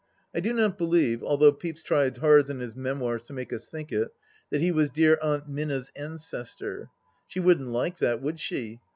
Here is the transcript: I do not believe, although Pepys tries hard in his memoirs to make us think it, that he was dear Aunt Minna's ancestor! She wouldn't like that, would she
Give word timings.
I 0.33 0.39
do 0.39 0.51
not 0.51 0.79
believe, 0.79 1.21
although 1.21 1.51
Pepys 1.51 1.83
tries 1.83 2.17
hard 2.17 2.49
in 2.49 2.59
his 2.59 2.75
memoirs 2.75 3.21
to 3.21 3.33
make 3.33 3.53
us 3.53 3.67
think 3.67 3.91
it, 3.91 4.11
that 4.49 4.59
he 4.59 4.71
was 4.71 4.89
dear 4.89 5.19
Aunt 5.21 5.47
Minna's 5.47 5.91
ancestor! 5.95 6.89
She 7.27 7.39
wouldn't 7.39 7.69
like 7.69 7.99
that, 7.99 8.19
would 8.19 8.39
she 8.39 8.79